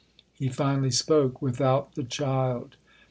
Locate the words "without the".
1.43-2.03